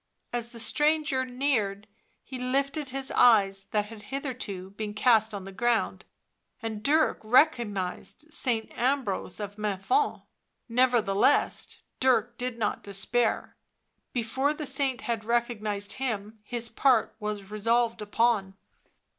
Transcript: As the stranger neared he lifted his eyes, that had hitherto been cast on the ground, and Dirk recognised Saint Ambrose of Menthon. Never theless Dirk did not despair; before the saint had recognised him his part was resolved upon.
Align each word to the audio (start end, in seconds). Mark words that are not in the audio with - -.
As 0.33 0.49
the 0.49 0.59
stranger 0.59 1.25
neared 1.25 1.85
he 2.23 2.39
lifted 2.39 2.89
his 2.89 3.11
eyes, 3.11 3.65
that 3.65 3.85
had 3.85 4.01
hitherto 4.01 4.71
been 4.71 4.95
cast 4.95 5.31
on 5.31 5.43
the 5.43 5.51
ground, 5.51 6.05
and 6.59 6.81
Dirk 6.81 7.19
recognised 7.23 8.33
Saint 8.33 8.75
Ambrose 8.75 9.39
of 9.39 9.59
Menthon. 9.59 10.23
Never 10.67 11.03
theless 11.03 11.77
Dirk 11.99 12.35
did 12.39 12.57
not 12.57 12.81
despair; 12.81 13.55
before 14.11 14.55
the 14.55 14.65
saint 14.65 15.01
had 15.01 15.23
recognised 15.23 15.93
him 15.93 16.39
his 16.41 16.67
part 16.67 17.15
was 17.19 17.51
resolved 17.51 18.01
upon. 18.01 18.55